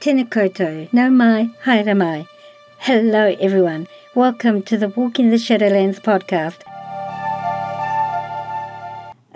Tēnā 0.00 0.28
koutou, 0.30 0.86
nau 0.94 1.10
mai, 1.10 1.50
haere 1.64 1.92
mai. 1.96 2.28
Hello 2.78 3.34
everyone, 3.40 3.88
welcome 4.14 4.62
to 4.62 4.76
the 4.78 4.88
Walking 4.90 5.30
the 5.30 5.38
Shadowlands 5.38 5.98
podcast. 5.98 6.62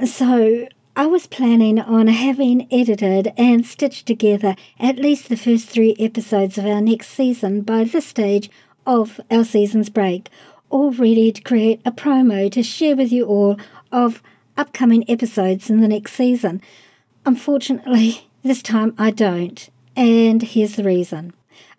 So, 0.07 0.69
I 0.95 1.07
was 1.07 1.27
planning 1.27 1.81
on 1.81 2.07
having 2.07 2.69
edited 2.71 3.33
and 3.37 3.67
stitched 3.67 4.07
together 4.07 4.55
at 4.79 4.99
least 4.99 5.29
the 5.29 5.37
first 5.37 5.69
three 5.69 5.97
episodes 5.99 6.57
of 6.57 6.67
our 6.67 6.81
next 6.81 7.09
season 7.09 7.63
by 7.63 7.83
this 7.83 8.07
stage 8.07 8.49
of 8.87 9.21
our 9.33 9.43
season's 9.43 9.91
break, 9.91 10.31
all 10.71 10.93
ready 10.93 11.33
to 11.33 11.43
create 11.43 11.81
a 11.85 11.91
promo 11.91 12.49
to 12.53 12.63
share 12.63 12.95
with 12.95 13.11
you 13.11 13.25
all 13.25 13.59
of 13.91 14.23
upcoming 14.57 15.05
episodes 15.11 15.69
in 15.69 15.81
the 15.81 15.89
next 15.89 16.13
season. 16.13 16.63
Unfortunately, 17.27 18.29
this 18.45 18.63
time 18.63 18.95
I 18.97 19.11
don't, 19.11 19.69
and 19.97 20.43
here's 20.43 20.77
the 20.77 20.85
reason. 20.85 21.33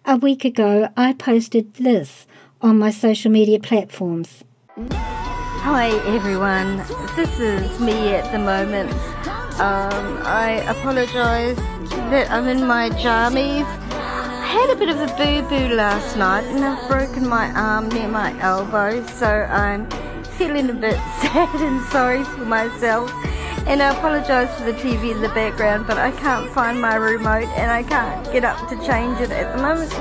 A 0.05 0.17
week 0.17 0.45
ago, 0.45 0.89
I 0.97 1.13
posted 1.13 1.73
this 1.75 2.27
on 2.61 2.79
my 2.79 2.91
social 2.91 3.31
media 3.31 3.59
platforms. 3.59 4.43
Hi 4.89 5.89
everyone, 6.13 6.77
this 7.15 7.39
is 7.39 7.79
me 7.79 8.15
at 8.15 8.31
the 8.31 8.39
moment. 8.39 8.91
Um, 9.59 10.19
I 10.25 10.63
apologise 10.67 11.57
that 12.09 12.29
I'm 12.29 12.47
in 12.47 12.67
my 12.67 12.89
jammies. 12.89 13.65
I 13.91 14.45
had 14.45 14.69
a 14.71 14.75
bit 14.75 14.89
of 14.89 14.99
a 14.99 15.07
boo-boo 15.15 15.75
last 15.75 16.17
night 16.17 16.43
and 16.45 16.65
I've 16.65 16.87
broken 16.89 17.27
my 17.27 17.49
arm 17.51 17.89
near 17.89 18.07
my 18.07 18.37
elbow, 18.41 19.05
so 19.07 19.27
I'm 19.27 19.89
feeling 20.37 20.69
a 20.69 20.73
bit 20.73 20.95
sad 21.21 21.61
and 21.61 21.81
sorry 21.91 22.23
for 22.23 22.45
myself. 22.45 23.11
And 23.65 23.81
I 23.81 23.95
apologise 23.97 24.53
for 24.57 24.65
the 24.65 24.73
TV 24.73 25.11
in 25.11 25.21
the 25.21 25.29
background, 25.29 25.87
but 25.87 25.97
I 25.97 26.11
can't 26.11 26.49
find 26.51 26.79
my 26.81 26.95
remote 26.95 27.47
and 27.57 27.71
I 27.71 27.83
can't 27.83 28.23
get 28.31 28.43
up 28.43 28.69
to 28.69 28.75
change 28.85 29.19
it 29.19 29.31
at 29.31 29.55
the 29.55 29.61
moment. 29.61 29.93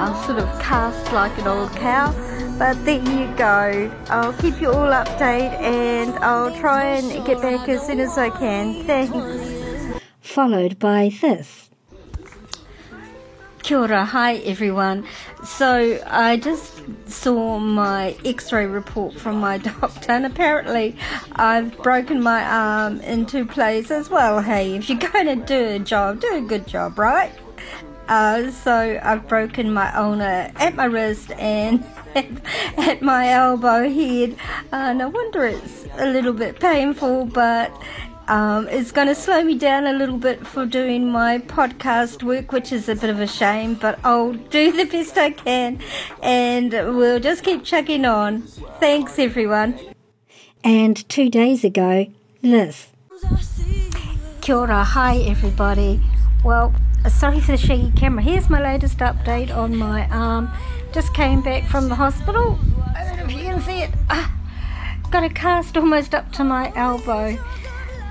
I'm 0.00 0.14
sort 0.24 0.38
of 0.38 0.48
cast 0.60 1.12
like 1.12 1.36
an 1.38 1.48
old 1.48 1.72
cow. 1.72 2.12
But 2.58 2.84
there 2.84 3.00
you 3.00 3.32
go. 3.36 3.90
I'll 4.08 4.32
keep 4.32 4.60
you 4.60 4.70
all 4.70 4.90
updated 4.90 5.60
and 5.60 6.14
I'll 6.24 6.56
try 6.58 6.84
and 6.84 7.26
get 7.26 7.40
back 7.40 7.68
as 7.68 7.86
soon 7.86 8.00
as 8.00 8.16
I 8.16 8.30
can. 8.30 8.84
Thanks. 8.84 10.02
Followed 10.20 10.78
by 10.78 11.10
this. 11.20 11.67
Kia 13.68 13.80
ora, 13.80 14.02
hi 14.02 14.36
everyone. 14.36 15.06
So 15.44 16.02
I 16.06 16.38
just 16.38 16.80
saw 17.06 17.58
my 17.58 18.16
x-ray 18.24 18.64
report 18.64 19.12
from 19.12 19.40
my 19.40 19.58
doctor 19.80 20.10
and 20.10 20.24
apparently 20.24 20.96
I've 21.32 21.76
broken 21.82 22.22
my 22.22 22.42
arm 22.42 23.02
in 23.02 23.26
two 23.26 23.44
places. 23.44 24.08
Well, 24.08 24.40
hey, 24.40 24.74
if 24.74 24.88
you're 24.88 24.96
going 24.98 25.26
to 25.26 25.36
do 25.44 25.66
a 25.76 25.78
job, 25.80 26.22
do 26.22 26.36
a 26.36 26.40
good 26.40 26.66
job, 26.66 26.98
right? 26.98 27.30
Uh, 28.08 28.50
so 28.52 28.98
I've 29.02 29.28
broken 29.28 29.70
my 29.74 29.94
ulna 29.94 30.50
at 30.56 30.74
my 30.74 30.86
wrist 30.86 31.30
and 31.32 31.84
at 32.14 33.02
my 33.02 33.28
elbow 33.28 33.86
head. 33.86 34.34
Uh, 34.72 34.94
no 34.94 35.10
wonder 35.10 35.44
it's 35.44 35.84
a 35.98 36.06
little 36.06 36.32
bit 36.32 36.58
painful, 36.58 37.26
but 37.26 37.70
um, 38.28 38.68
it's 38.68 38.92
going 38.92 39.08
to 39.08 39.14
slow 39.14 39.42
me 39.42 39.56
down 39.56 39.86
a 39.86 39.92
little 39.94 40.18
bit 40.18 40.46
for 40.46 40.66
doing 40.66 41.10
my 41.10 41.38
podcast 41.38 42.22
work, 42.22 42.52
which 42.52 42.72
is 42.72 42.88
a 42.88 42.94
bit 42.94 43.08
of 43.08 43.20
a 43.20 43.26
shame, 43.26 43.74
but 43.74 43.98
I'll 44.04 44.32
do 44.50 44.70
the 44.70 44.84
best 44.84 45.16
I 45.16 45.30
can 45.30 45.80
and 46.22 46.70
we'll 46.72 47.20
just 47.20 47.42
keep 47.42 47.64
chugging 47.64 48.04
on. 48.04 48.42
Thanks, 48.80 49.18
everyone. 49.18 49.78
And 50.62 51.08
two 51.08 51.30
days 51.30 51.64
ago, 51.64 52.06
this. 52.42 52.88
Kia 54.42 54.56
ora, 54.56 54.84
hi 54.84 55.18
everybody. 55.18 56.00
Well, 56.44 56.74
sorry 57.08 57.40
for 57.40 57.52
the 57.52 57.58
shaky 57.58 57.92
camera. 57.92 58.22
Here's 58.22 58.50
my 58.50 58.60
latest 58.60 58.98
update 58.98 59.54
on 59.54 59.76
my 59.76 60.06
arm. 60.08 60.50
Just 60.92 61.14
came 61.14 61.40
back 61.40 61.66
from 61.68 61.88
the 61.88 61.94
hospital. 61.94 62.58
I 62.94 63.04
don't 63.04 63.16
know 63.16 63.24
if 63.24 63.32
you 63.32 63.38
can 63.40 63.60
see 63.62 63.82
it. 63.82 63.90
Ah, 64.10 64.34
got 65.10 65.24
a 65.24 65.28
cast 65.30 65.76
almost 65.76 66.14
up 66.14 66.30
to 66.32 66.44
my 66.44 66.72
elbow. 66.76 67.38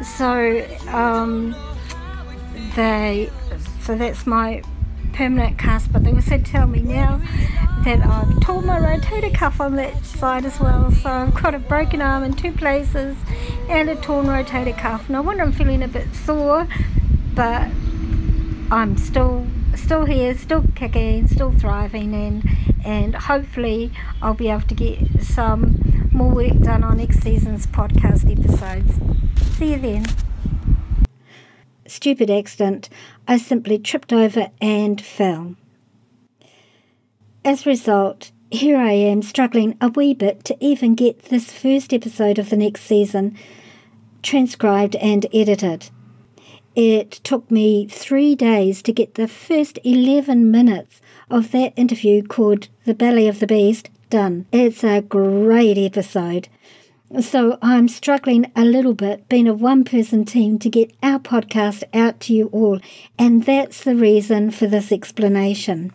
So, 0.03 0.65
um, 0.89 1.55
they, 2.75 3.29
so 3.81 3.95
that's 3.95 4.27
my 4.27 4.61
permanent 5.13 5.57
cast. 5.57 5.91
But 5.91 6.03
they 6.03 6.11
also 6.11 6.37
tell 6.37 6.67
me 6.67 6.81
now 6.81 7.21
that 7.83 8.05
I've 8.05 8.39
torn 8.41 8.65
my 8.65 8.79
rotator 8.79 9.33
cuff 9.33 9.61
on 9.61 9.75
that 9.75 10.05
side 10.05 10.45
as 10.45 10.59
well. 10.59 10.91
So 10.91 11.09
I've 11.09 11.33
got 11.33 11.55
a 11.55 11.59
broken 11.59 12.01
arm 12.01 12.23
in 12.23 12.33
two 12.33 12.51
places 12.51 13.17
and 13.69 13.89
a 13.89 13.95
torn 13.95 14.25
rotator 14.25 14.77
cuff. 14.77 15.09
No 15.09 15.21
wonder 15.21 15.43
I'm 15.43 15.51
feeling 15.51 15.83
a 15.83 15.87
bit 15.87 16.13
sore, 16.13 16.67
but 17.33 17.67
I'm 18.71 18.97
still 18.97 19.47
still 19.75 20.05
here, 20.05 20.35
still 20.35 20.65
kicking, 20.75 21.27
still 21.27 21.51
thriving, 21.51 22.13
and 22.13 22.43
and 22.83 23.15
hopefully 23.15 23.91
I'll 24.21 24.33
be 24.33 24.49
able 24.49 24.67
to 24.67 24.75
get 24.75 25.21
some 25.21 25.86
more 26.17 26.33
work 26.33 26.59
done 26.61 26.83
on 26.83 26.97
next 26.97 27.19
season's 27.19 27.67
podcast 27.67 28.25
episodes. 28.31 28.95
See 29.55 29.73
you 29.73 29.79
then. 29.79 30.05
Stupid 31.85 32.31
accident. 32.31 32.89
I 33.27 33.37
simply 33.37 33.77
tripped 33.77 34.11
over 34.11 34.49
and 34.59 34.99
fell. 34.99 35.55
As 37.45 37.65
a 37.65 37.69
result, 37.69 38.31
here 38.49 38.77
I 38.77 38.93
am 38.93 39.21
struggling 39.21 39.77
a 39.79 39.89
wee 39.89 40.15
bit 40.15 40.43
to 40.45 40.57
even 40.59 40.95
get 40.95 41.25
this 41.25 41.51
first 41.51 41.93
episode 41.93 42.39
of 42.39 42.49
the 42.49 42.57
next 42.57 42.81
season 42.81 43.37
transcribed 44.23 44.95
and 44.95 45.27
edited. 45.31 45.91
It 46.75 47.11
took 47.11 47.49
me 47.51 47.87
three 47.87 48.33
days 48.33 48.81
to 48.81 48.91
get 48.91 49.13
the 49.13 49.27
first 49.27 49.77
11 49.83 50.49
minutes 50.49 50.99
of 51.29 51.51
that 51.51 51.73
interview 51.75 52.23
called 52.23 52.69
The 52.85 52.95
Belly 52.95 53.27
of 53.27 53.39
the 53.39 53.47
Beast 53.47 53.91
done. 54.09 54.45
It's 54.51 54.83
a 54.83 55.01
great 55.01 55.77
episode. 55.77 56.49
So 57.21 57.57
I'm 57.61 57.87
struggling 57.87 58.51
a 58.55 58.65
little 58.65 58.93
bit 58.93 59.29
being 59.29 59.47
a 59.47 59.53
one 59.53 59.85
person 59.85 60.25
team 60.25 60.59
to 60.59 60.69
get 60.69 60.93
our 61.01 61.19
podcast 61.19 61.83
out 61.93 62.19
to 62.21 62.33
you 62.33 62.47
all, 62.47 62.79
and 63.17 63.45
that's 63.45 63.83
the 63.83 63.95
reason 63.95 64.51
for 64.51 64.67
this 64.67 64.91
explanation. 64.91 65.93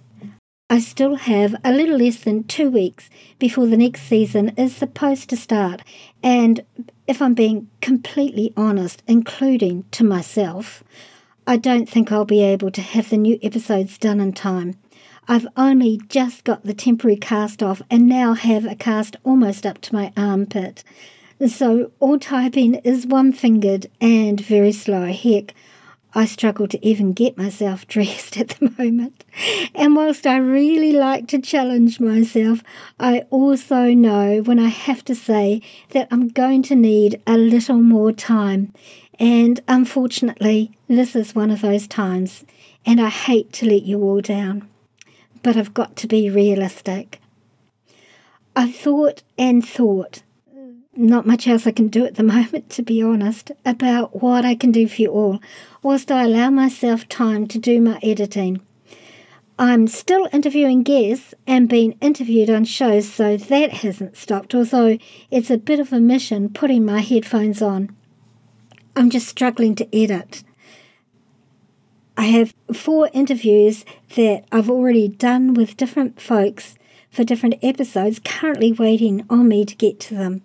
I 0.70 0.78
still 0.78 1.16
have 1.16 1.54
a 1.64 1.72
little 1.72 1.98
less 1.98 2.20
than 2.20 2.44
two 2.44 2.70
weeks 2.70 3.10
before 3.38 3.66
the 3.66 3.76
next 3.76 4.04
season 4.04 4.54
is 4.56 4.74
supposed 4.74 5.28
to 5.28 5.36
start, 5.36 5.82
and 6.22 6.64
if 7.06 7.20
I'm 7.20 7.34
being 7.34 7.68
completely 7.82 8.54
honest, 8.56 9.02
including 9.06 9.84
to 9.90 10.04
myself, 10.04 10.82
I 11.46 11.58
don't 11.58 11.90
think 11.90 12.10
I'll 12.10 12.24
be 12.24 12.42
able 12.42 12.70
to 12.70 12.80
have 12.80 13.10
the 13.10 13.18
new 13.18 13.38
episodes 13.42 13.98
done 13.98 14.18
in 14.18 14.32
time. 14.32 14.76
I've 15.28 15.46
only 15.56 16.00
just 16.08 16.42
got 16.42 16.64
the 16.64 16.74
temporary 16.74 17.16
cast 17.16 17.62
off 17.62 17.80
and 17.88 18.08
now 18.08 18.34
have 18.34 18.64
a 18.64 18.74
cast 18.74 19.16
almost 19.22 19.64
up 19.64 19.80
to 19.82 19.94
my 19.94 20.12
armpit. 20.16 20.82
So 21.46 21.92
all 22.00 22.18
typing 22.18 22.74
is 22.76 23.06
one 23.06 23.32
fingered 23.32 23.86
and 24.00 24.40
very 24.40 24.72
slow. 24.72 25.12
Heck, 25.12 25.54
I 26.12 26.24
struggle 26.24 26.66
to 26.68 26.86
even 26.86 27.12
get 27.12 27.38
myself 27.38 27.86
dressed 27.94 28.36
at 28.36 28.48
the 28.48 28.74
moment. 28.76 29.24
And 29.76 29.94
whilst 29.94 30.26
I 30.26 30.38
really 30.38 30.92
like 30.92 31.28
to 31.28 31.40
challenge 31.40 32.00
myself, 32.00 32.64
I 32.98 33.20
also 33.30 33.94
know 33.94 34.42
when 34.42 34.58
I 34.58 34.68
have 34.68 35.04
to 35.04 35.14
say 35.14 35.62
that 35.90 36.08
I'm 36.10 36.28
going 36.28 36.62
to 36.64 36.74
need 36.74 37.22
a 37.28 37.38
little 37.38 37.78
more 37.78 38.12
time. 38.12 38.72
And 39.20 39.60
unfortunately, 39.68 40.72
this 40.88 41.14
is 41.14 41.34
one 41.34 41.52
of 41.52 41.60
those 41.60 41.86
times. 41.86 42.44
And 42.84 43.00
I 43.00 43.08
hate 43.08 43.52
to 43.54 43.66
let 43.66 43.82
you 43.82 44.02
all 44.02 44.20
down. 44.20 44.68
But 45.42 45.56
I've 45.56 45.74
got 45.74 45.96
to 45.96 46.06
be 46.06 46.30
realistic. 46.30 47.20
I've 48.54 48.74
thought 48.74 49.22
and 49.38 49.66
thought 49.66 50.22
not 50.94 51.26
much 51.26 51.48
else 51.48 51.66
I 51.66 51.72
can 51.72 51.88
do 51.88 52.04
at 52.04 52.16
the 52.16 52.22
moment, 52.36 52.70
to 52.70 52.82
be 52.82 53.02
honest, 53.02 53.50
about 53.64 54.22
what 54.22 54.44
I 54.44 54.54
can 54.54 54.72
do 54.72 54.86
for 54.88 55.02
you 55.02 55.10
all, 55.10 55.40
whilst 55.82 56.10
I 56.10 56.24
allow 56.24 56.50
myself 56.50 57.08
time 57.08 57.46
to 57.48 57.58
do 57.58 57.80
my 57.80 57.98
editing. 58.02 58.60
I'm 59.58 59.86
still 59.86 60.28
interviewing 60.32 60.82
guests 60.82 61.34
and 61.46 61.68
being 61.68 61.96
interviewed 62.00 62.50
on 62.50 62.64
shows, 62.64 63.08
so 63.08 63.36
that 63.36 63.72
hasn't 63.72 64.16
stopped, 64.16 64.54
although 64.54 64.98
it's 65.30 65.50
a 65.50 65.58
bit 65.58 65.78
of 65.78 65.92
a 65.92 66.00
mission 66.00 66.48
putting 66.48 66.84
my 66.84 67.00
headphones 67.00 67.62
on. 67.62 67.94
I'm 68.96 69.10
just 69.10 69.28
struggling 69.28 69.74
to 69.76 69.96
edit. 69.96 70.42
I 72.16 72.24
have 72.26 72.54
four 72.72 73.08
interviews 73.12 73.84
that 74.16 74.44
I've 74.52 74.70
already 74.70 75.08
done 75.08 75.54
with 75.54 75.76
different 75.76 76.20
folks 76.20 76.74
for 77.10 77.24
different 77.24 77.56
episodes 77.62 78.20
currently 78.24 78.72
waiting 78.72 79.24
on 79.30 79.48
me 79.48 79.64
to 79.64 79.74
get 79.74 80.00
to 80.00 80.14
them. 80.14 80.42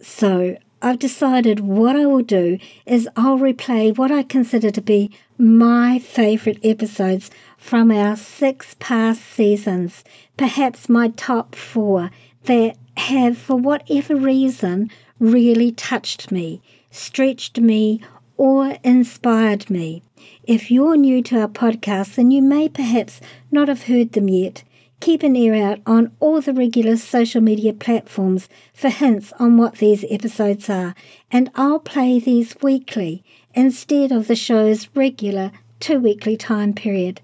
So 0.00 0.56
I've 0.80 0.98
decided 0.98 1.60
what 1.60 1.94
I 1.94 2.06
will 2.06 2.22
do 2.22 2.58
is 2.86 3.08
I'll 3.16 3.38
replay 3.38 3.96
what 3.96 4.10
I 4.10 4.24
consider 4.24 4.70
to 4.72 4.80
be 4.80 5.10
my 5.38 6.00
favourite 6.00 6.58
episodes 6.64 7.30
from 7.56 7.92
our 7.92 8.16
six 8.16 8.74
past 8.80 9.22
seasons, 9.22 10.02
perhaps 10.36 10.88
my 10.88 11.08
top 11.08 11.54
four 11.54 12.10
that 12.44 12.76
have, 12.96 13.38
for 13.38 13.56
whatever 13.56 14.16
reason, 14.16 14.90
really 15.20 15.70
touched 15.70 16.32
me, 16.32 16.60
stretched 16.90 17.60
me, 17.60 18.00
or 18.42 18.76
inspired 18.82 19.70
me. 19.70 20.02
If 20.42 20.68
you're 20.68 20.96
new 20.96 21.22
to 21.22 21.42
our 21.42 21.46
podcast, 21.46 22.16
then 22.16 22.32
you 22.32 22.42
may 22.42 22.68
perhaps 22.68 23.20
not 23.52 23.68
have 23.68 23.84
heard 23.84 24.14
them 24.14 24.28
yet. 24.28 24.64
Keep 24.98 25.22
an 25.22 25.36
ear 25.36 25.54
out 25.54 25.78
on 25.86 26.10
all 26.18 26.40
the 26.40 26.52
regular 26.52 26.96
social 26.96 27.40
media 27.40 27.72
platforms 27.72 28.48
for 28.74 28.88
hints 28.88 29.32
on 29.38 29.58
what 29.58 29.76
these 29.76 30.04
episodes 30.10 30.68
are, 30.68 30.96
and 31.30 31.52
I'll 31.54 31.78
play 31.78 32.18
these 32.18 32.56
weekly 32.60 33.22
instead 33.54 34.10
of 34.10 34.26
the 34.26 34.34
show's 34.34 34.88
regular 34.96 35.52
two 35.78 36.00
weekly 36.00 36.36
time 36.36 36.72
period. 36.72 37.20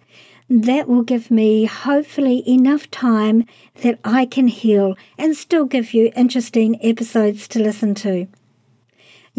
That 0.48 0.86
will 0.86 1.02
give 1.02 1.32
me 1.32 1.64
hopefully 1.64 2.48
enough 2.48 2.88
time 2.92 3.44
that 3.82 3.98
I 4.04 4.24
can 4.24 4.46
heal 4.46 4.94
and 5.18 5.36
still 5.36 5.64
give 5.64 5.92
you 5.94 6.12
interesting 6.14 6.78
episodes 6.80 7.48
to 7.48 7.58
listen 7.58 7.96
to. 8.06 8.28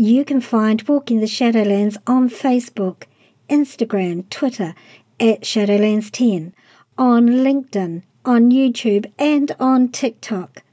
You 0.02 0.24
can 0.24 0.40
find 0.40 0.82
Walking 0.84 1.20
the 1.20 1.26
Shadowlands 1.26 1.98
on 2.08 2.30
Facebook, 2.30 3.04
Instagram, 3.50 4.30
Twitter 4.30 4.74
at 5.20 5.42
Shadowlands10, 5.42 6.54
on 6.98 7.28
LinkedIn, 7.28 8.04
on 8.24 8.50
YouTube, 8.50 9.12
and 9.20 9.54
on 9.60 9.90
TikTok. 9.90 10.64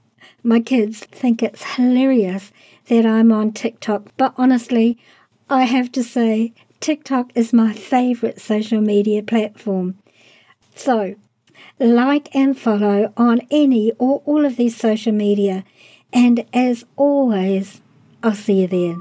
My 0.45 0.61
kids 0.61 1.01
think 1.01 1.43
it's 1.43 1.75
hilarious 1.75 2.53
that 2.87 3.05
I'm 3.05 3.33
on 3.33 3.51
TikTok, 3.51 4.13
but 4.17 4.33
honestly, 4.37 4.97
I 5.51 5.65
have 5.65 5.91
to 5.93 6.05
say, 6.05 6.53
TikTok 6.79 7.33
is 7.35 7.53
my 7.53 7.73
favorite 7.73 8.41
social 8.41 8.81
media 8.81 9.25
platform. 9.25 9.97
So, 10.77 11.17
like 11.81 12.33
and 12.33 12.57
follow 12.57 13.13
on 13.17 13.41
any 13.51 13.91
or 13.99 14.23
all 14.25 14.45
of 14.45 14.55
these 14.55 14.77
social 14.77 15.11
media. 15.13 15.65
And 16.13 16.47
as 16.55 16.85
always, 16.95 17.81
I'll 18.23 18.33
see 18.33 18.61
you 18.61 18.69
there. 18.69 18.97